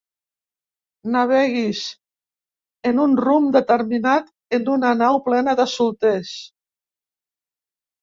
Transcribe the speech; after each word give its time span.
Naveguis 1.15 1.81
en 2.93 3.03
un 3.05 3.15
rumb 3.27 3.53
determinat 3.59 4.35
en 4.61 4.69
una 4.81 4.97
nau 5.05 5.23
plena 5.31 5.59
de 5.63 5.71
solters. 5.79 6.37